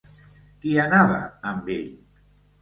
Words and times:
Qui 0.63 0.71
anava 0.83 1.19
amb 1.51 1.71
ell? 1.77 1.93